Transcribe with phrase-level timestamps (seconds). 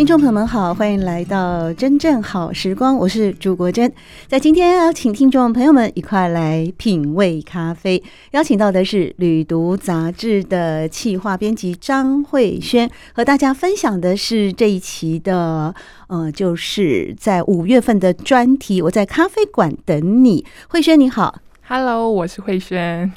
[0.00, 3.92] 听众朋友们好，欢迎来到真正好时光，我是朱国珍。
[4.28, 15.74] 在今天邀请听众朋友们一块来品味咖啡，邀请到的是《旅读》杂志的企划编辑张慧轩，和大家分享的是这一期的，
[16.08, 18.80] 呃，就是在五月份的专题。
[18.80, 23.12] 我在咖啡馆等你，慧轩你好，Hello，我是慧轩。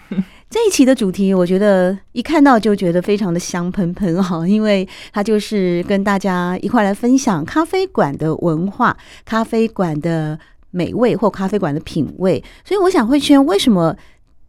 [0.54, 8.96] 这一期的主题，我觉得一看到就觉得非常的香喷喷哈，因为它就是跟大家一块来分享咖啡馆的文化、
[9.26, 10.38] 咖啡馆的
[10.70, 12.44] 美味或咖啡馆的品味。
[12.64, 13.98] 所以我想慧轩为什么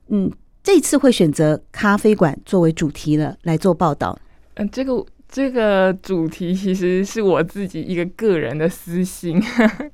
[0.08, 0.30] 嗯
[0.62, 4.18] 这次会选择咖啡馆作为主题呢来做报道？
[4.56, 5.02] 嗯，这个。
[5.34, 9.42] 这个主题 其实是我自己一个个人的私心，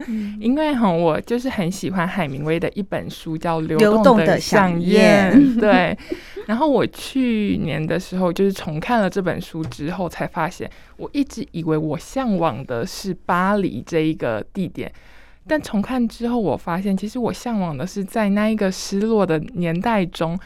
[0.06, 5.32] 嗯、 因为哈，我就是很喜欢海明威的一本书，叫《流动的饗宴》。
[5.58, 5.96] 对，
[6.46, 14.92] 然后我去年的时候就是重看了这本书之后，才发现我一直以为我向往的是巴黎这一个地点，
[15.46, 20.38] 但重看之后，我发现其实我向往的是在那一个失落的年代中。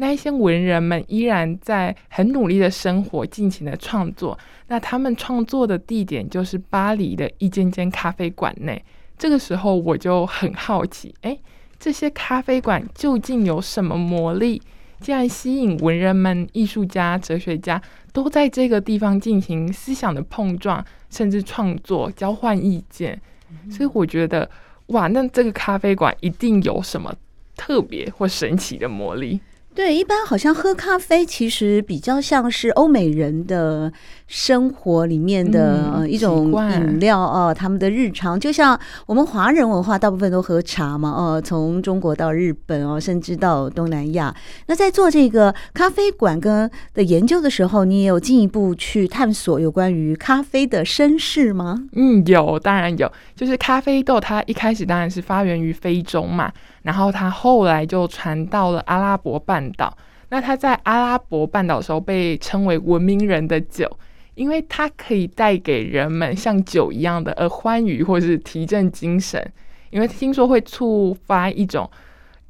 [0.00, 4.38] 那一些文人们依然在很努力的生活，尽情的创作。
[4.68, 8.82] 那他们创作的地点就是巴黎的一间间咖啡馆内。
[9.16, 11.36] 这个时候我就很好奇，哎，
[11.80, 14.62] 这些咖啡馆究竟有什么魔力，
[15.00, 17.82] 竟然吸引文人们、艺术家、哲学家
[18.12, 23.20] 都在这个地方进行思想的碰撞，甚至创作、交换意见。
[23.68, 24.48] 所以我觉得，
[24.88, 27.12] 哇，那这个咖啡馆一定有什么
[27.56, 29.40] 特别或神奇的魔力。
[29.78, 33.92] 对，一般好像喝咖啡其实比较像是欧美人的
[34.26, 44.34] 生活里面的呃一种饮料哦，他们的日常就像我们华人文化大部分都喝茶嘛哦，从中国到日本哦，甚至到东南亚。
[44.66, 51.84] 那在做这个咖啡馆跟的研究的时候，你也有进一步去探索有关于咖啡的身世吗？
[51.92, 53.08] 嗯，有，当然有。
[53.36, 56.52] 就是咖啡豆它一开始当然是发源于非洲嘛。
[56.82, 59.96] 然后他后来就传到了阿拉伯半岛。
[60.30, 63.90] 那它在阿拉伯半岛的时候被称为文明人的酒，
[64.34, 69.42] 因为它可以带给人们像酒一样的呃欢愉或是提振精神。
[69.90, 71.90] 因为听说会触发一种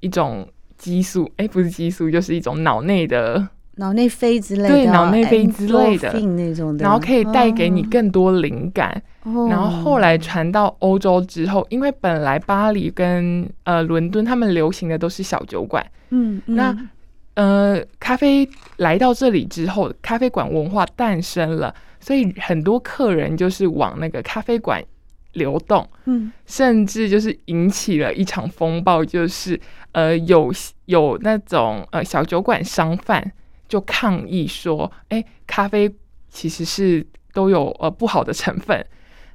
[0.00, 3.48] 一种激素，哎，不是激素，就是一种脑内的。
[3.78, 6.12] 脑内啡之类的，对，脑内啡之类的。
[6.20, 9.02] 那种的，然后可以带给你更多灵感。
[9.22, 16.56] 哦、然后后来传到欧洲之后，因为本来巴黎跟呃伦敦他们流行的都是小酒馆，嗯，嗯。
[16.56, 16.88] 那
[17.34, 24.82] 呃咖啡来到这里之后，咖啡馆文化诞生了，所以很多客人就是往那个咖啡馆
[25.34, 29.60] 流动，嗯，甚至就是引起了一场风暴，就是
[29.92, 30.50] 呃有
[30.86, 33.32] 有那种呃小酒馆商贩。
[33.68, 35.94] 就抗议说：“哎，咖啡
[36.30, 38.84] 其实是都有呃不好的成分，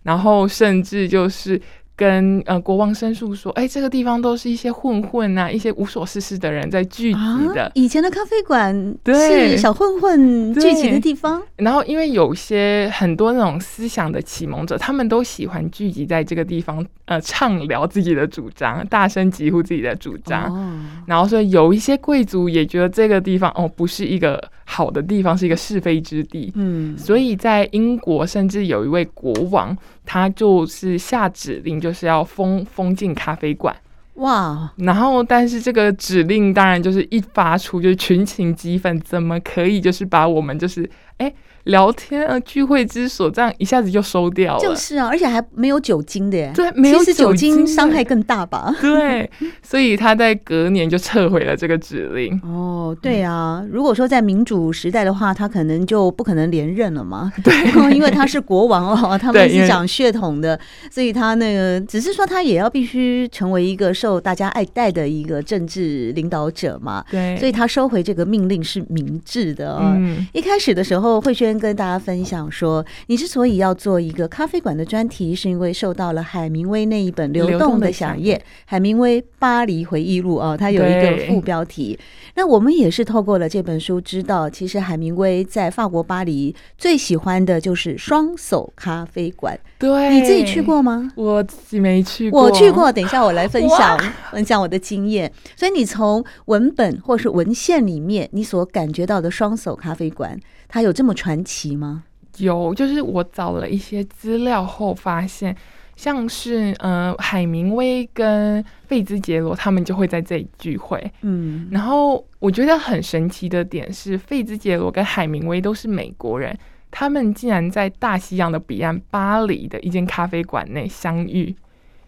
[0.02, 1.62] 然后甚至就是。”
[1.96, 7.66] 跟呃国王申诉说，哎，这个地方都是一些混混啊，一些无所事事的人在聚集的。
[7.66, 8.74] 啊、以前的咖啡馆
[9.06, 11.42] 是小混混聚集的地方。
[11.58, 20.52] 然后，因为有些很多那种思想的启蒙者，他们都喜欢聚集在这个地方，呃，畅聊自己的主张，大声疾呼自己的主张。
[20.52, 26.52] 哦、然后，所以有一些贵族也觉得这个地方哦，不是一个好的地方，是一个是非之地。
[26.56, 29.78] 嗯，所以在英国，甚至有一位国王。
[30.06, 33.74] 他就是下指令，就是要封封禁咖啡馆。
[34.16, 34.70] 哇！
[34.76, 40.88] 然后，但是这个指令当然就是一发出，就是群情激愤，怎么可以就是把我们就是
[41.18, 41.34] 哎。
[41.68, 44.60] 聊天啊，聚会之所，这样一下子就收掉了。
[44.60, 46.52] 就是啊，而且还没有酒精的耶。
[46.54, 48.76] 对，没有酒精，伤害更大吧？
[48.82, 49.32] 对，
[49.62, 52.38] 所以他在隔年就撤回了这个指令。
[52.44, 57.32] 哦，对啊，如果说在民主时代的话，他可能就不可能连任了嘛。
[57.42, 57.56] 对，
[57.96, 60.60] 因为他是国王哦， 他们是讲血统的，
[60.92, 67.06] 所以他那个只是说他也要必须成为一个受大家爱戴的一个政治领导者嘛。
[67.10, 69.78] 对，所以他收回这个命令是明智的。
[69.80, 71.58] 嗯，一开始的时候，慧轩。
[71.64, 78.36] 跟大家分享说，你之所以要做一个咖啡馆的专题，是因为受到了海明威那一本《流动的响夜》，
[78.66, 81.98] 海明威巴黎回忆录啊，它有一个副标题。
[82.36, 89.58] 那我们也是透过了这本书，知道其实海明威在法国巴黎最喜欢的就是双手咖啡馆。
[89.78, 91.12] 对，你自己去过吗？
[91.16, 92.92] 我自己没去过，我去过。
[92.92, 93.98] 等一下我来分享
[94.32, 95.32] 分享我的经验。
[95.56, 100.38] 所以你从文本或是文献里面，你所感觉到的双手咖啡馆，
[100.74, 102.04] 它有这么传奇吗？
[102.38, 105.56] 有，就是我找了一些资料后发现。
[105.96, 116.58] 像是呃，海明威跟费兹杰罗他们就会在这里聚会，嗯，然后我觉得很神奇的点是，费兹杰罗跟海明威都是美国人，
[116.90, 121.56] 他们竟然在大西洋的彼岸巴黎的一间咖啡馆内相遇，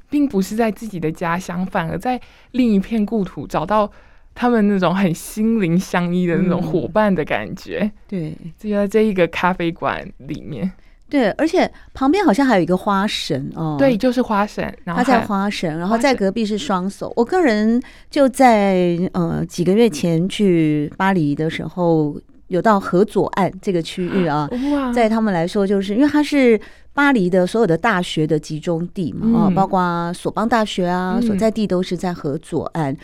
[0.10, 2.20] 并不是在自己的家乡，反而在
[2.54, 3.92] 另一片故土找到
[4.36, 7.80] 他们那种很心灵相依的那种伙伴的感觉。
[7.80, 10.72] 嗯、对，就在这一个咖啡馆里面。
[11.08, 13.76] 对，而且旁边好像还有一个花神哦。
[13.78, 14.76] 对，就是花神。
[14.84, 17.14] 然后他在花神，然后在隔壁是双手。
[17.16, 24.50] 我个人就在呃几个月前去巴黎的时候，有到河左岸这个区域啊。
[24.94, 26.60] 在他们来说，就是因为它是
[26.92, 32.92] 巴黎的所有的大学的集中地嘛，啊、嗯，包括索邦大学啊，所在地都是在河左岸。
[32.92, 32.98] 嗯、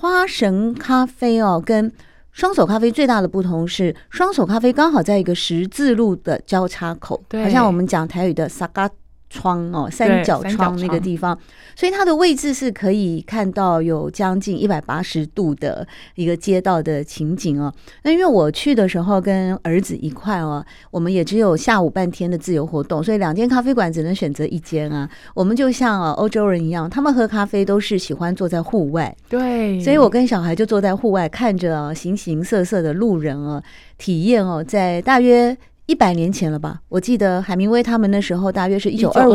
[0.00, 1.90] 花神咖啡哦，跟
[2.30, 8.88] 双手咖啡最大的不同是，双手咖啡刚好在一个十字路的交叉口，好像我们讲台语的萨嘎。
[9.30, 11.38] 窗哦，三角窗那个地方，
[11.76, 17.72] 所以它的位置是可以看到有将近一百八十度的一个街道的情景哦。
[18.04, 25.08] 那因为我去的时候跟儿子一块哦，我们也只有下午半天的自由活动，所以两间咖啡馆只能选择一间啊。
[25.34, 33.62] 我们就像啊欧洲人一样，他们喝咖啡都是喜欢坐在户外，对，所以我跟小孩就坐在户外看着形形色色的路人哦，
[33.98, 35.56] 体验哦，在大约。
[35.88, 36.82] 一百年前了吧？
[36.90, 39.32] 我记得海明威他们那时候大约是一九二五、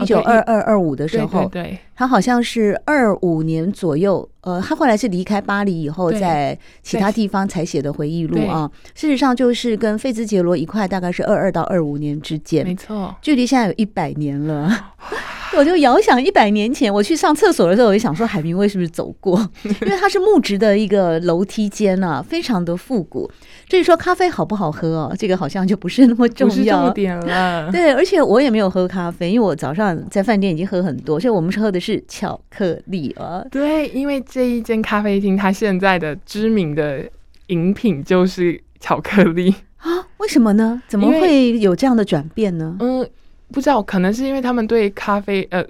[0.00, 4.28] 一九二二二五的时候，对，他好像是二五年左右。
[4.40, 8.70] 呃，他后来是离开巴黎以后，在其他地方才写的回忆录啊。
[8.94, 14.70] 事实上，就是跟费兹杰罗一块，大概是二二到二五年之间，没错，距离现在有一百年了。
[15.56, 19.38] 我就遥想一百年前，我去上厕所的时候，我就想说海明威是不是走过？
[19.62, 23.30] 因为它是木质的一个楼梯间啊，非常的复古。
[23.68, 27.70] 至于说咖啡好不好喝哦，这个好像就不是那么重要重点了。
[27.72, 33.44] 对，而且我也没有喝咖啡，因为我早上在饭店已经喝很多，所以我们是喝的是巧克力啊。
[33.50, 37.04] 对，因为这一间咖啡厅它现在的知名的
[37.48, 40.06] 饮品就是巧克力啊？
[40.18, 40.80] 为什么呢？
[40.86, 42.76] 怎么会有这样的转变呢？
[42.78, 43.04] 嗯。
[43.52, 45.64] 不知道，可能是因为他们对咖啡，呃，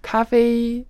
[0.00, 0.82] 咖啡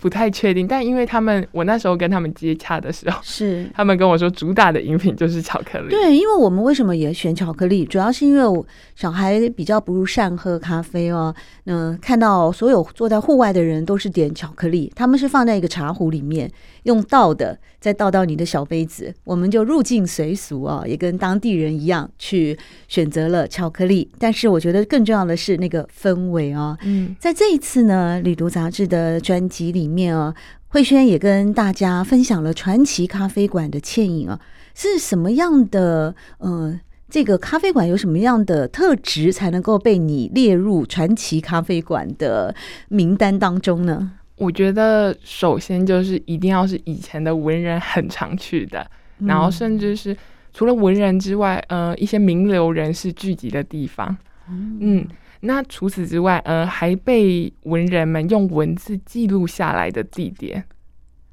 [0.00, 0.66] 不太确定。
[0.66, 5.90] 但因为他们，我那时候跟他们接洽的时候，是他们跟我说，主打的饮品就是巧克力。
[5.90, 8.66] 对，因为我们为什么也选巧克力，主要是因为我
[8.96, 11.34] 小孩比较不善喝咖啡哦。
[11.66, 16.50] 嗯，看到所有坐在户外的人都是点巧克力，他们是放在一个茶壶里面。
[16.84, 22.58] 用倒的，再倒到你的小杯子，我们就入境随俗啊，也跟当地人一样去
[22.88, 24.10] 选择了巧克力。
[24.18, 26.76] 但是我觉得更重要的是那个氛围啊。
[26.84, 30.34] 嗯，在这一次呢，《旅读杂志》的专辑里面啊，
[30.68, 34.40] 慧萱也跟大家分享了传奇咖啡馆的倩影啊，
[34.74, 36.14] 是什么样的？
[36.38, 42.54] 呃，这个咖啡馆有什么样的特质才能够被你列入传奇咖啡馆的
[42.88, 44.12] 名单当中呢？
[44.40, 48.80] 我觉得首先就是一定要是以前的文人很常去的，
[49.18, 50.16] 嗯、然后甚至是
[50.54, 54.16] 除了文人之外，呃，一些名流人士聚集的地方。
[54.48, 55.08] 嗯，嗯，
[55.40, 60.64] 那除此之外，呃，还被文人们用文字记录下来的地点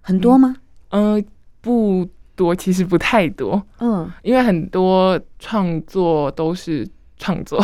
[0.01, 0.53] 很多吗？
[0.89, 1.23] 嗯、呃，
[1.61, 3.65] 不多，其实不太多。
[3.79, 6.85] 嗯，因为很多创作都是
[7.17, 7.57] 创作，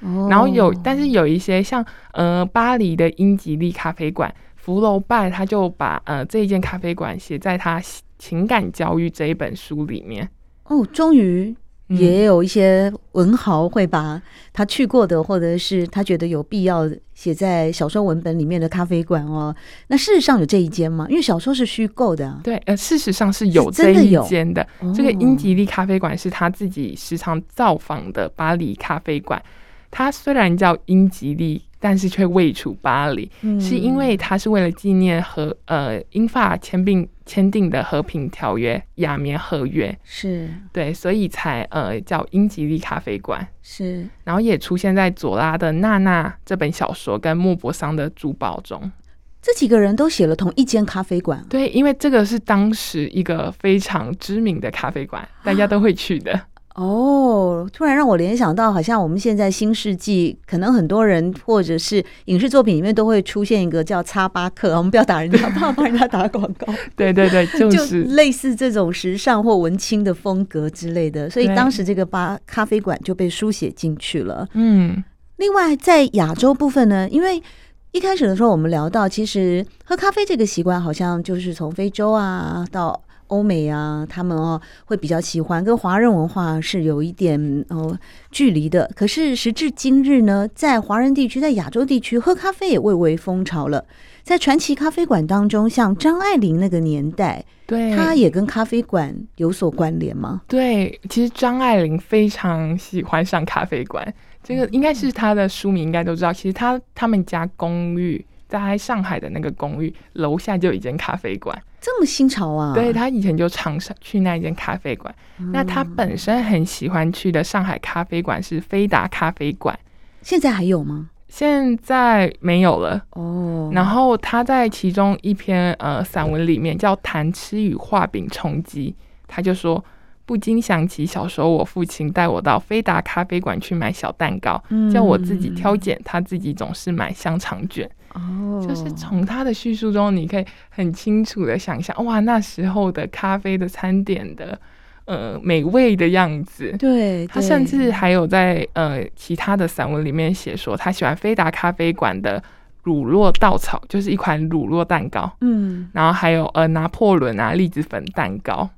[0.00, 4.34] 哦、 然后有，但是有一些像呃巴黎的英吉利咖啡馆。
[4.70, 7.82] 福楼拜他就把呃这一间咖啡馆写在他
[8.20, 10.28] 情感教育这一本书里面
[10.66, 11.52] 哦，终于
[11.88, 14.22] 也有一些文豪会把
[14.52, 19.52] 他去过的，或者是他觉得有必要写在小说文本里面的咖啡馆哦。
[19.88, 21.04] 那事实上有这一间吗？
[21.10, 22.38] 因为小说是虚构的啊。
[22.44, 24.64] 对，呃，事实上是有这一间的。
[24.80, 29.42] 的这个英吉利咖啡馆是他自己时常造访的巴黎咖啡馆。
[29.90, 31.62] 它虽然叫英吉利。
[31.82, 48.92] 但是却位处巴黎，嗯、是因为它是为了纪念和呃英法签订签订的和平条约亚棉合约，是对，所以才呃叫英吉利咖啡馆，是，然后也出现在左拉的《娜娜》这本小说跟莫泊桑的《珠宝》中。
[49.40, 56.38] 这几个人都写了同一间咖啡馆，对，因为这个是当时一个非常知名的咖啡馆，大家都会去的。
[56.76, 66.72] 哦，突然让我联想到，好像我们现在新世纪，可能很多人或者是影视作品里面都会出现一个叫擦巴克，我们不要打人家，不要帮人家打广告。
[66.94, 74.48] 对对对，就是就类似这种时尚或文青的风格之类的，所以当时这个吧咖啡馆就被书写进去了。
[74.54, 75.02] 嗯，
[75.38, 77.42] 另外在亚洲部分呢，因为
[77.90, 83.02] 一开始的时候我们聊到，其实喝咖啡这个习惯好像就是从非洲啊到。
[83.30, 87.98] 欧美啊，他们哦会比较喜欢，跟华人文化是有一点哦
[88.30, 88.88] 距离的。
[88.94, 93.84] 可是时至今日呢，在华人地区，在亚洲地区，喝咖啡也蔚为风潮了。
[94.22, 100.42] 在传奇咖啡馆当中，像张爱玲那个年代，对，她也跟咖啡馆有所关联吗？
[100.46, 106.32] 对，其实张爱玲非常喜欢上咖啡馆，这个应该是她的书迷应该都知道。
[106.32, 108.24] 其实她他们家公寓。
[108.50, 112.74] 在上海的那个公寓楼下就有一间咖啡馆，这么新潮啊！
[112.74, 115.14] 对，他以前就常去那一间咖啡馆。
[115.38, 119.78] 嗯、那他本身很喜欢去的上海咖啡馆是飞达咖啡馆，
[120.20, 121.08] 现在还有吗？
[121.28, 123.70] 现在没有了哦。
[123.72, 128.94] 然后他在其中一篇呃散文里面叫《谈吃与画饼充饥》，
[129.26, 129.82] 他就说
[130.26, 137.88] 不禁想起小时候我父亲带我到飞达咖啡馆去买小蛋糕，嗯、叫我自己挑拣，他自己总是买香肠卷。
[138.14, 144.58] 哦，就是从他的叙述中，你可以很清楚的想象，哇，那时候的咖啡的餐点的
[145.04, 146.74] 呃美味的样子。
[146.78, 152.42] 对，他甚至还有在呃其他的散文里面写说，他喜欢飞达咖啡馆的
[152.82, 155.30] 乳酪稻草，就是一款乳酪蛋糕。
[155.40, 158.68] 嗯，然后还有呃拿破仑啊栗子粉蛋糕，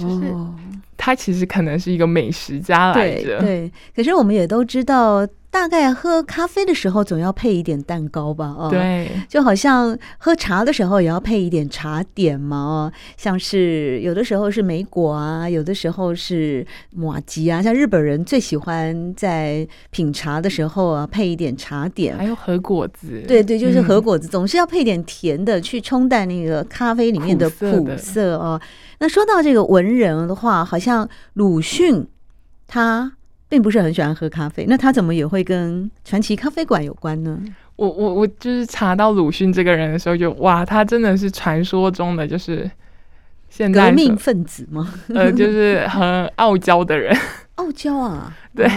[0.00, 0.34] 就是
[0.96, 3.38] 他其实可能是一个美食家来着。
[3.38, 5.26] 对，对，可是我们也都知道。
[5.52, 16.64] 大概喝咖啡的时候总要配一点蛋糕吧，哦，对，就好像喝茶的时候也要配一点茶点嘛，哦，像是有的时候是莓果啊，有的时候是
[16.94, 27.50] 麻糬啊，像日本人最喜欢在品茶的时候啊配一点茶点，还有和果子，对对，就是和果子，总是要配点甜的去冲淡那个咖啡里面的。
[27.50, 28.60] 苦涩哦。
[29.00, 32.06] 那说到这个文人的话，好像鲁迅
[32.68, 33.12] 他。
[33.50, 37.36] 并不是很喜欢喝咖啡，那他怎么也会跟传奇咖啡馆有关呢？
[37.74, 42.70] 我我我就是查到鲁迅这个人的时候就，就哇，他真的是传说中的就是
[43.48, 44.94] 现在革命分子吗？
[45.12, 47.12] 呃，就是很傲娇的人。
[47.56, 48.32] 傲娇啊！
[48.54, 48.68] 对，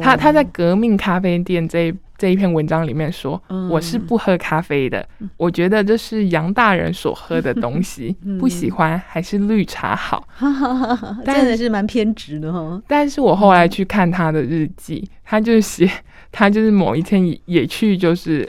[0.00, 10.24] 他他在革命咖啡店这一这一篇文章里面说，嗯、我是不喝咖啡的，嗯、我觉得这是洋大人所喝的东西， 嗯、不喜欢还是绿茶好。
[11.24, 12.80] 但 真的是蛮偏执的哈。
[12.86, 15.90] 但是我后来去看他的日记，他就写
[16.30, 18.48] 他就是某一天也也去就是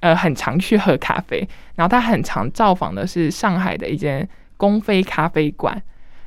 [0.00, 4.26] 呃很常去喝咖啡，然后他很常造访的是上海的一间
[4.56, 5.82] 公妃咖啡馆。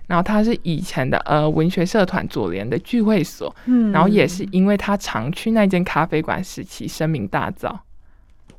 [0.08, 7.78] 然后他是以前的呃文学社团左联的聚会所，嗯，然后也是因为他常去那间咖啡馆，使其声名大噪。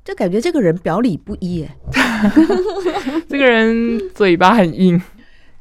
[0.04, 1.70] 就感觉这个人表里不一，耶，
[3.28, 5.02] 这个人嘴巴很硬。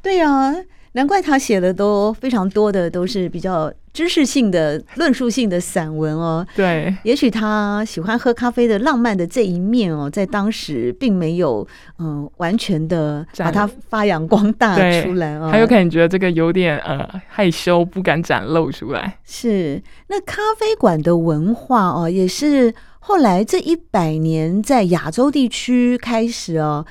[0.03, 0.55] 对呀、啊，
[0.95, 3.71] 难怪他写的都非常多的都是比较。
[3.95, 11.65] 知识性的、论述性的散文哦，对，也许他喜欢喝咖啡的浪漫的这一面哦，在当时并没有
[11.99, 19.17] 嗯、呃、完全的把它发扬光大出来哦，还有可能觉得这个有点呃害羞，不敢展露出来。
[19.23, 26.85] 是，那咖啡馆的文化哦，也是后来这一百年在亚洲地区开始哦。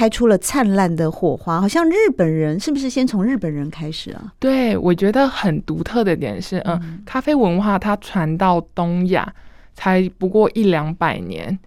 [0.00, 4.32] 开出了灿烂的火花，好像日本人是不是先从日本人开始啊？
[4.38, 9.30] 对，我觉得很独特的点是，嗯，嗯，咖啡文化它传到东亚
[9.74, 11.58] 才不过一两百年，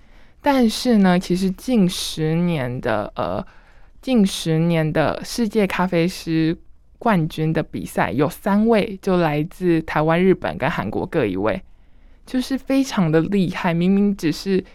[0.41, 3.45] 但是呢，其实近十年的呃，
[4.01, 6.57] 近十年的世界咖啡师
[6.97, 11.61] 冠军的比赛有三位就来自台湾、日本跟韩国各一位，
[12.25, 13.75] 就是非常的厉害。
[13.75, 14.65] 明明只是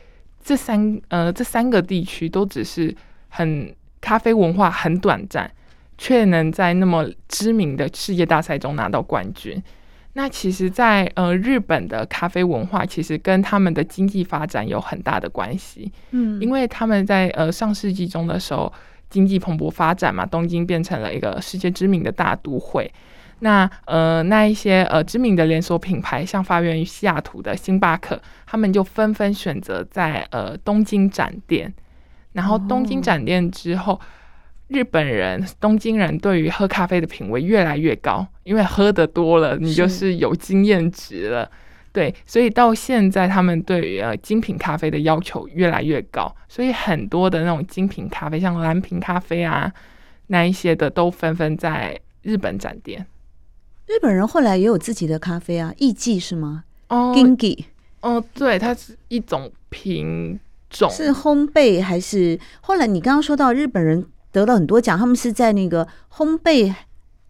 [0.44, 2.94] 这三呃这三个地区都只是。
[3.28, 5.50] 很咖啡文化很短暂，
[5.96, 9.62] 却能在那么知名的世界大赛中拿到冠军。
[10.14, 15.92] 那其实在，在呃日本的咖啡文化，其实跟他们的经济发展有很大的关系。
[16.10, 18.72] 嗯，因为他们在呃上世纪中的时候，
[19.08, 22.92] 经济蓬勃发展嘛，东京变成了一个世界知名的大都会。
[23.40, 31.72] 那呃那一些呃知名的连锁品牌，像发源于西雅图的星巴克，他们就纷纷选择在呃东京展店。
[32.32, 34.00] 然后东京展店之后，哦、
[34.68, 41.50] 日本人、东京人对于喝咖啡的品味越来越高，因为喝的多了，你就是有经验值了。
[41.90, 49.72] 对，所以到现在他们对于呃精品咖啡的要求越来越高，所以很多的那种精品咖啡，像蓝瓶咖啡啊，
[50.28, 53.04] 那一些的都纷纷在日本展店。
[53.86, 56.64] 日本人后来也有自己的咖啡啊，艺妓是吗？
[56.88, 57.64] 哦，Gingi，
[58.02, 60.38] 哦，对，它是一种品
[60.70, 62.38] 种，是烘焙还是？
[62.60, 66.74] 后来你刚刚说到日本人得了很多奖，他们是在那个烘焙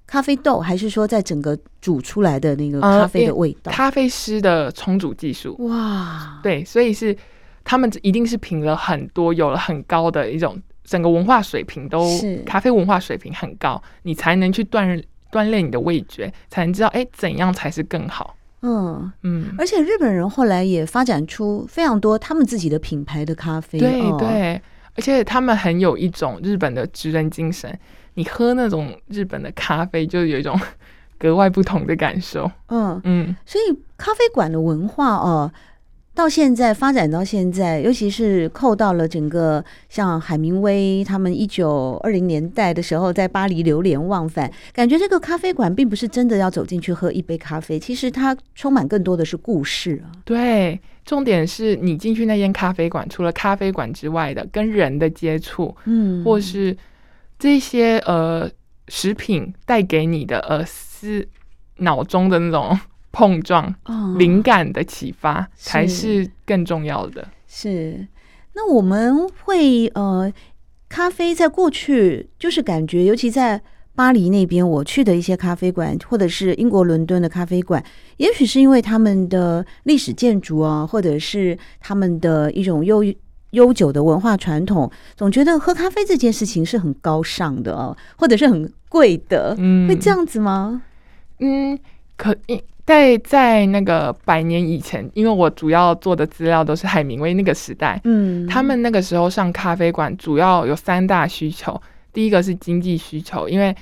[0.07, 3.71] 咖啡豆，还是说在整个煮出来的那个咖啡的味道？
[3.71, 7.17] 呃、咖啡师的冲煮技术，哇，对，所以是
[7.63, 18.35] 他们一定是品了很多，有了很高的一种整个文化水平都，都咖啡文化水平很高，你才能去锻锻炼你的味觉，才能知道哎，怎样才是更好。
[18.63, 24.61] 嗯嗯，而且日本人后来也发展出非常多他们自己的品牌的咖啡，对对，
[24.95, 27.79] 而且他们很有一种日本的职人精神。
[28.15, 30.59] 你喝那种日本的咖啡，就有一种
[31.19, 32.51] 格外不同的感受。
[32.67, 35.51] 嗯嗯，所以咖啡馆的文化哦。
[36.19, 50.11] 到现在发展到现在，尤其是扣到了整个像海明威他们一九二零年代的时候在巴黎流连忘返，感觉这个咖啡馆并不是真的要走进去喝一杯咖啡，其实它充满更多的是故事啊。
[50.25, 56.77] 对，重点是你进去那间咖啡馆，除了咖啡馆之外的跟人的接触，嗯，或是
[57.39, 58.51] 这些呃
[58.89, 61.25] 食品带给你的呃思
[61.77, 62.77] 脑中的那种。
[63.19, 63.75] 碰撞、
[64.17, 67.27] 灵感的启发、哦、才是更重要的。
[67.49, 68.07] 是，
[68.55, 70.33] 那我们会呃，
[70.89, 73.61] 咖啡在过去就是感觉，尤其在
[73.97, 77.85] 巴黎那边，我去的一些咖啡馆，或者是英国伦敦的咖啡馆，
[78.19, 83.03] 也许是因为他们的历史建筑啊，或者是他们的一种悠
[83.51, 89.57] 悠久的文化传统，总觉得喝咖啡这件事情是很高尚的哦，或者是很贵的。
[89.59, 90.83] 嗯，会这样子吗？
[91.41, 91.77] 嗯，
[92.17, 92.63] 可以。
[92.89, 101.79] 在在那个百年以前，因为我主要做的资料都是海明威那个时代，嗯，他们那个时候上咖啡馆主要有三大需求，
[102.15, 103.77] 第一个是经济需求，因为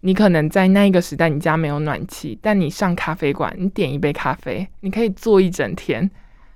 [0.00, 6.10] 你可能在那一个时代你家没有暖气，但你上咖啡馆，你点一杯咖啡，你可以坐一整天，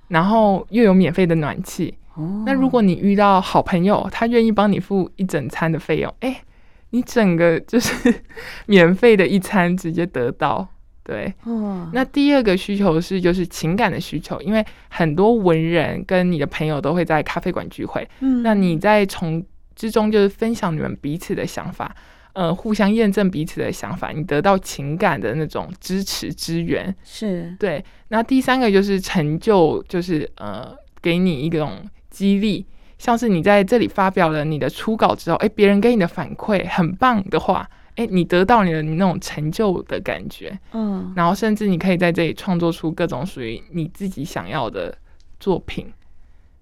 [0.09, 1.93] 然后又有免费的暖气。
[2.15, 6.41] 哦，那如果你遇到好朋友，他愿意帮你付一整餐的费用，哎，
[6.89, 8.13] 你整个就是
[8.67, 10.67] 免费的一餐直接得到。
[11.03, 21.93] 对，哦，那第二个需求是就是情感的需求，因为很多文人跟你的朋友都会在咖啡馆聚会，嗯，那你在从之中就是分享你们彼此的想法，
[22.31, 27.83] 呃，互相验证彼此的想法，你得到情感的那种支持支援，是对。
[28.07, 32.65] 那第三个就是成就，就是呃，给你一种激励，
[32.97, 37.69] 像是你在这里发表了你的初稿之后，哎，别人给你的反馈很棒的话。
[37.95, 44.97] 哎，你得到你的你那种成就的感觉，嗯，然后甚至你可以在这里创作出各种属于你自己想要的
[45.39, 45.91] 作品，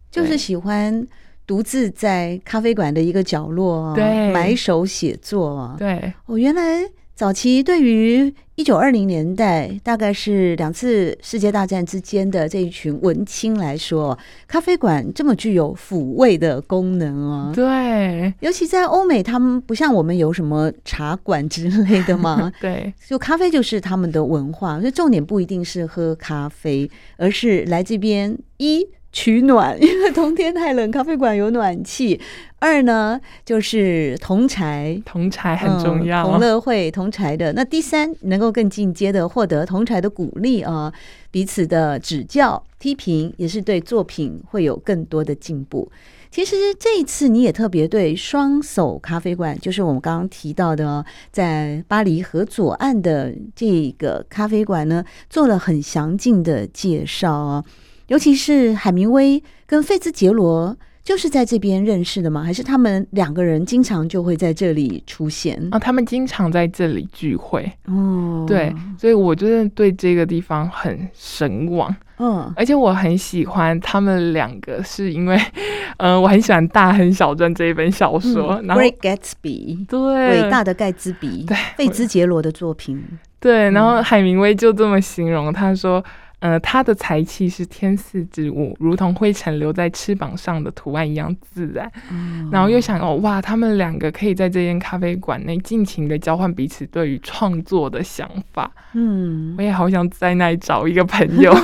[0.10, 1.08] 就是喜欢
[1.48, 6.90] 独自在咖啡馆的一个角落，对，埋首写作，对，哦原来。
[7.22, 17.52] 早期对于一九二零年代，大概是两次世界大战之间的这一群文青来说，咖啡馆这么具有抚慰的功能哦。
[17.54, 22.52] 对，尤其在欧美，他们不像我们有什么茶馆之类的嘛。
[22.60, 28.84] 对，就咖啡就是他们的文化，所以重点不一定是喝咖啡，而是来这边一。
[29.12, 32.20] 取暖， 因为冬天太冷，咖啡馆有暖气。
[32.60, 37.52] 二呢，就是同柴，同柴很重要，同乐会同柴的。
[37.54, 40.94] 那第三，能够更进阶的获得同柴的鼓励啊，
[41.32, 45.92] 彼此的指教批评，也是对作品会有更多的进步。
[46.30, 57.66] 其实这一次你也特别对双手咖啡馆，就是我们刚刚提到的，在巴黎河左岸的这个咖啡馆呢，做了很详尽的介绍啊。
[58.12, 62.44] 尤其是海明威跟费兹杰罗就是在这边认识的吗？
[62.44, 65.58] 还是他们两个人经常就会在这里出现？
[65.72, 67.72] 啊，他们经常在这里聚会。
[67.86, 71.96] 哦，对，所以我真的对这个地方很神往。
[72.18, 75.40] 嗯，而且我很喜欢他们两个，是因为，
[75.96, 83.02] 呃，我很喜欢《大亨小传》这一本小说，嗯、然后《Great Gatsby》对，伟大的盖茨比，对，费兹杰罗的作品。
[83.40, 86.04] 对，然后海明威就这么形容，他说。
[86.42, 91.90] 呃，他的才气是天赐之物，如同灰尘留在翅膀上的图案一样自然。
[92.12, 98.72] 嗯、然后又想哦，哇，他们两个可以在这间咖啡馆内尽情的交换彼此对于创作的想法。
[98.94, 101.54] 嗯，我也好想在那里找一个朋友。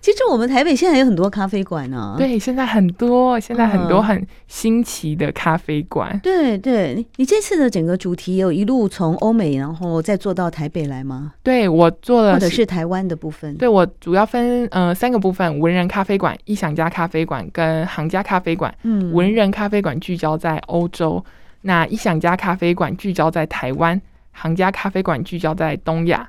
[0.00, 2.14] 其实我们台北现在有很多咖啡馆呢、啊。
[2.16, 6.20] 对，现在很多，现在很多很新奇的咖啡馆、嗯。
[6.22, 11.32] 对对，你这次的整个主题有一路从欧美，然后再做到台北来吗？
[11.42, 12.91] 对，我做了，或者是台湾。
[12.92, 18.72] 湾的部分，对，我主要分呃三个部分：文人咖啡馆、异想家咖啡馆跟行家咖啡馆。
[18.82, 21.24] 嗯，文人咖啡馆聚焦在欧洲，
[21.62, 24.00] 那异想家咖啡馆聚焦在台湾，
[24.32, 26.28] 行家咖啡馆聚焦在东亚。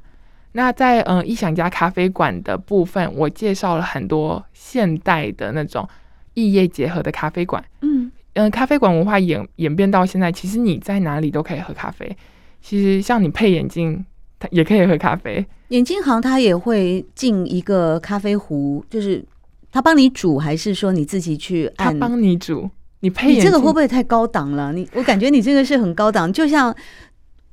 [0.53, 5.87] 那在嗯、呃，异想家咖啡馆的部分，我介绍了很多现代的那种
[6.35, 7.63] 异业结合的咖啡馆。
[7.81, 12.15] 嗯嗯、呃，咖啡馆文化演演变到现在，其实你在哪里都可以喝咖啡。
[12.61, 14.05] 其实像你配眼镜，
[14.43, 15.45] 它也可以喝咖啡。
[15.69, 19.23] 眼镜行他也会进一个咖啡壶，就是
[19.71, 21.97] 他帮你煮，还是说你自己去按？
[21.97, 24.73] 他帮你煮，你配眼，你这个会不会太高档了？
[24.73, 26.75] 你我感觉你这个是很高档，就像。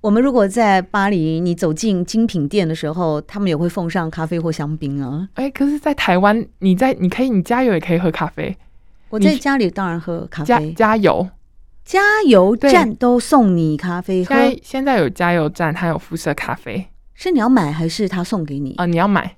[0.03, 5.29] 我们如果在巴黎，你走进精品店的时候，他们也会奉上咖啡或香槟啊。
[5.35, 8.57] 哎、欸，可是，在台湾，你在你可以，你加油也可以喝咖啡。
[9.11, 10.73] 我在家里当然喝咖啡。
[10.73, 11.29] 加加油，
[11.85, 14.35] 加油站都送你咖啡喝。
[14.35, 18.71] 现在现在有加油站，它有附设咖啡，是你要买还是他送给你？
[18.73, 19.37] 啊、呃，你要买。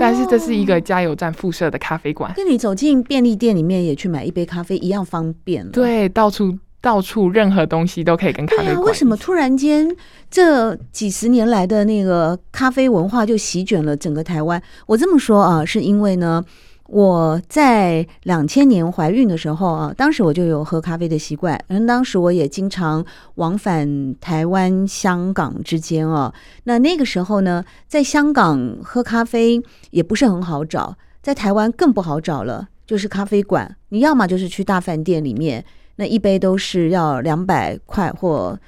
[0.00, 5.70] 但是这是一个加油站附设的咖啡馆，跟你走进便利店里面也去买一杯咖啡一样方便。
[5.70, 6.58] 对，到处。
[6.78, 8.66] 到处任何东西都可以跟咖啡。
[8.66, 9.88] 对啊，为什么突然间
[10.30, 14.62] 这几十年来的那个咖啡文化就席卷了整个台湾？
[14.86, 16.44] 我这么说啊，是因为呢，
[16.88, 23.04] 我在两千年怀孕的时候啊，当时我就有喝咖啡的习惯，嗯，当时我也经常
[23.36, 26.32] 往返台湾、香港之间啊。
[26.64, 35.64] 那那个时候呢，在香港喝咖啡也不是很好找，在台湾更不好找了，就是咖啡馆，你要么就是去大饭店里面。
[35.96, 38.58] 那一杯都是要两百块或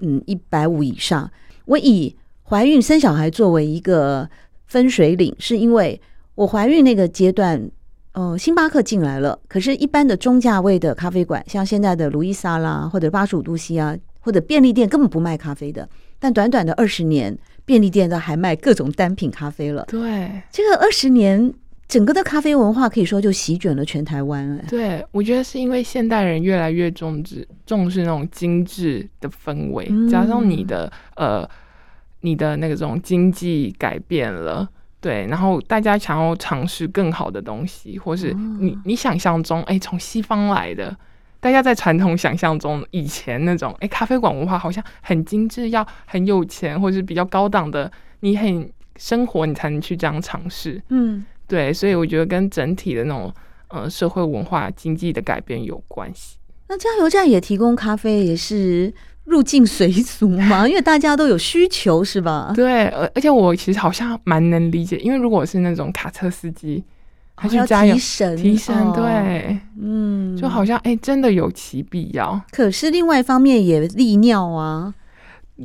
[0.00, 1.30] 嗯一百五以上。
[1.64, 4.28] 我以怀孕生小孩作为一个
[4.66, 5.98] 分水岭，是因为
[6.34, 7.70] 我怀孕那个阶段，
[8.12, 15.88] 呃，星巴克进来了，可是，一般的中价位的咖啡馆，像现在的路易莎啦，或者八十五度 C 啊，或者便利店，根本不卖咖啡的。
[16.18, 19.84] 但短短的二十年，便利店都还卖各种单品咖啡了。
[19.86, 21.52] 对，这个二十年。
[21.86, 24.58] 整个的咖啡文化可以说就席卷了全台湾。
[24.58, 31.48] 哎，对，我觉得是因为现代人越来越重视重视那种精致的氛围，嗯、加上你的呃
[32.22, 34.66] 你的那个这种经济改变了，
[35.04, 40.96] 对，然后大家想要尝试更好的东西，或是你、哦、你想象中哎从西方来的，
[41.40, 51.22] 大家在传统想象中以前那种哎咖啡馆文化好像很精致，要很有钱或是比较高档的，你很生活你才能去这样尝试，嗯。
[51.46, 53.30] 对，所以我觉得跟整体的那种
[53.68, 56.38] 呃社会文化经济的改变有关系。
[56.68, 58.90] 那加油站也提供咖啡，也是
[59.24, 60.66] 入境随俗吗？
[60.68, 62.52] 因为大家都有需求，是吧？
[62.54, 66.84] 对，而而且我其实好像蛮能理解，因为如果是那种卡车司机，
[67.36, 72.40] 他去加油提神，提神，对，嗯，就好像哎，真的有其必要。
[72.50, 74.94] 可是另外一方面也利尿啊。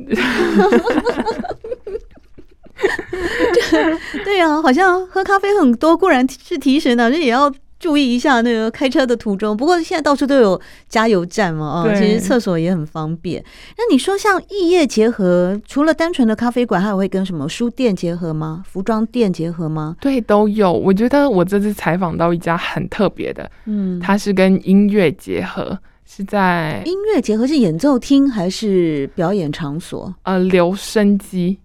[2.80, 9.56] 对对呀，好像喝咖啡很多固然是提神的，这也要注意一下那个开车的途中。
[9.56, 13.42] 不过现在到处都有加油站嘛，啊，其实厕所也很方便。
[13.76, 18.62] 那你说像异业结合，除了单纯的咖啡馆，还有会跟什么书店结合吗？
[18.68, 19.96] 服装店结合吗？
[20.00, 20.72] 对，都有。
[20.72, 30.14] 我觉得我这次采访到一家很特别的，嗯，它是跟音乐结合，是在音乐结合是演奏厅还是表演场所？
[30.24, 31.58] 呃，留声机。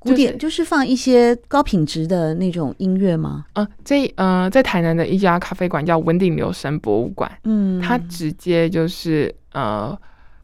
[0.00, 3.44] 古典就是放一些高品质的那种音乐吗？
[3.52, 9.94] 呃，在呃，在台南的一家咖啡馆叫文鼎留声博物馆，嗯，它直接就是呃，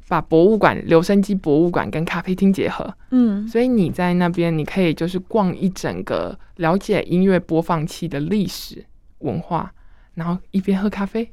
[0.09, 8.85] 把博物馆留声机博物馆跟咖啡厅结合，嗯，所以你在那边你可以就是逛一整个，了解音乐播放器的历史
[9.21, 9.73] 文化，
[10.13, 11.33] 然后一边喝咖啡，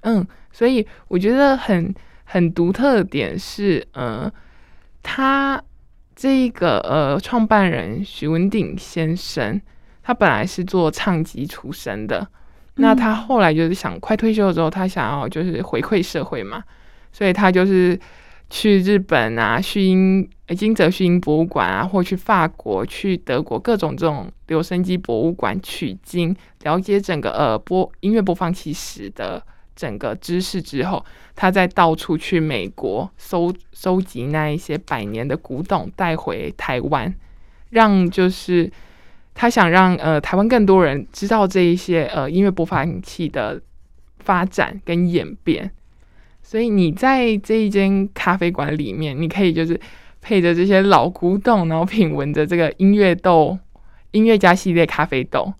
[0.00, 4.28] 嗯，所以我觉得很很独特的点是，呃。
[5.10, 5.60] 他
[6.14, 9.58] 这个呃，创办人许文鼎先生，
[10.02, 16.62] 他本来是做唱机出身的，嗯、那他后来就是想快退休的时候，他想要就是回馈社会嘛，
[17.10, 17.98] 所以他就是
[18.50, 29.42] 去日本啊，旭英金泽旭英博物馆啊，或去法国、去德国各种这种留声机博物馆取经，了解整个呃播音乐播放器史的。
[29.78, 31.04] 整个知识之后，
[31.36, 37.14] 他再到处去美国收收集那一些百年的古董带回台湾，
[37.70, 38.68] 让就是
[39.34, 43.62] 他想让呃台湾更多人知道这一些呃音乐播放器的
[44.18, 45.70] 发展跟演变。
[46.42, 49.80] 所以你在这一间咖啡馆里面，你可以就是
[50.20, 53.56] 配着这些老古董，然后品闻着这个音乐豆
[54.10, 55.54] 音乐家系列咖啡豆，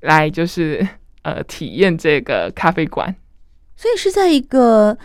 [0.00, 0.88] 来就是
[1.20, 3.14] 呃体验这个咖啡馆。
[3.82, 4.96] 所以是在一个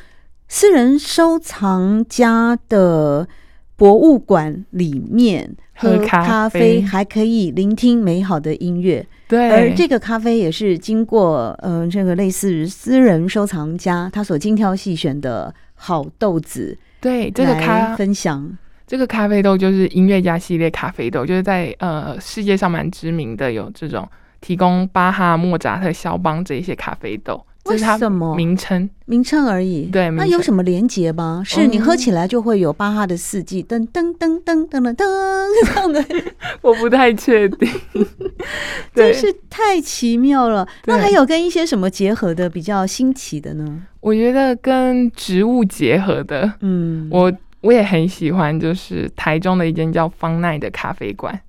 [0.47, 3.27] 私人收藏家的
[3.75, 9.03] 博物馆里面喝咖啡，还可以聆听美好的音乐。
[9.27, 24.07] 对，而这个咖啡也是经过呃这个类似于私人收藏家他所精挑细选的好豆子对，这个咖分享这个咖啡豆就是音乐家系列咖啡豆，就是在呃世界上蛮知名的，有这种
[24.39, 27.43] 提供巴哈、莫扎特、肖邦这一些咖啡豆。
[27.69, 29.85] 为什么名称名称而已？
[29.85, 31.41] 对，那有什么连结吗？
[31.45, 36.03] 是你喝起来就会有巴哈的四季，噔噔噔噔噔噔噔这样的？
[36.61, 37.69] 我不太确定，
[38.93, 40.67] 真是太奇妙了。
[40.85, 43.83] 那还有跟一些什么结合的比较新奇的呢？
[44.01, 51.39] 我觉得跟植物结合的，嗯，我我也很喜欢，就是台中的一间叫方奈的咖啡馆。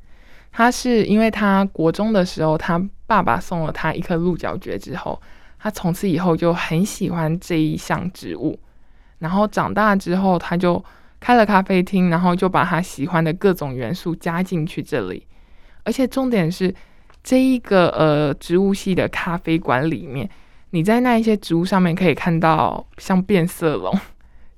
[0.50, 5.20] 他是因为他国中的时候，他爸爸送了他一颗鹿角蕨之后。
[5.58, 8.58] 他从此以后就很喜欢这一项植物，
[9.18, 10.82] 然后长大之后他就
[11.20, 15.26] 开了咖啡厅，然后就把他喜欢的各种元素加进去这里，
[15.82, 16.74] 而且重点是
[17.24, 20.30] 这一个呃植物系的咖啡馆里面，
[20.70, 23.92] 你在那一些植物上面可以看到像变色龙。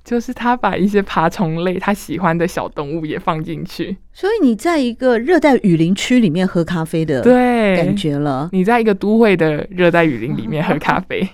[0.05, 8.49] 就是他把一些爬虫类他喜欢的小动物也放进去，所以你在一个热带雨林区里面喝咖啡的对感觉了。
[8.53, 11.29] 你在一个都会的热带雨林里面喝咖啡，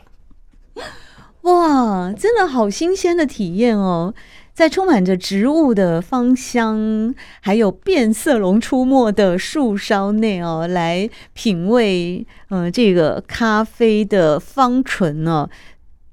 [1.43, 4.13] 哇，真的好新鲜的体验哦！
[4.53, 15.49] 在充满着植物的芳香，还有变色龙出没的树梢内哦，来品味呃这个咖啡的芳醇哦。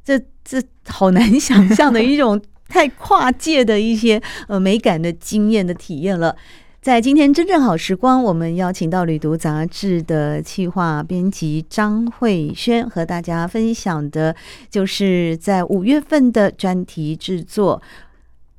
[0.04, 6.36] 这这好难想象的一种太跨界的一些呃美感的经验的体验了。
[6.82, 14.36] 在今天真正好时光，我们邀请到《旅读》杂志的企划编辑张慧萱，和大家分享的
[14.70, 17.82] 就是在五月份的专题制作，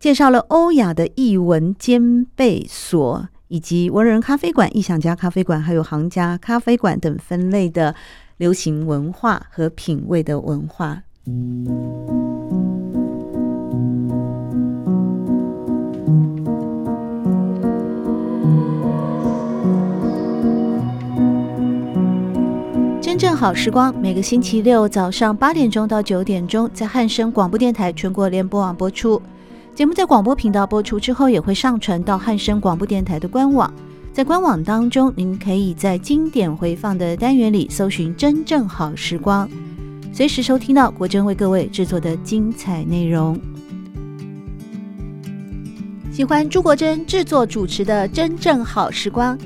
[0.01, 7.95] 介绍了欧亚的艺文兼备所，以及文人咖啡馆、异想家咖啡馆，还有行家咖啡馆等分类的
[8.39, 11.03] 流行文化和品味的文化。
[11.25, 11.33] 真
[23.17, 29.23] 正好时光，每个星期六早上八点钟到九点钟，在汉声广播电台全国联播网播出。
[29.75, 33.73] 节目在广播频道播出之后，也会上传到汉声广播电台的官网。
[34.13, 39.49] 在官网当中，您可以在经典回放的单元里搜寻“真正好时光”。
[40.15, 43.37] 随时收听到国珍为各位制作的精彩内容。
[46.13, 49.37] 喜欢朱国珍制作主持的《真正好时光》，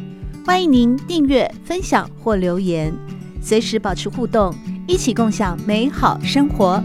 [0.44, 2.92] 欢迎您订阅、分享或留言，
[3.40, 4.54] 随时保持互动，
[4.86, 6.84] 一起共享美好生活。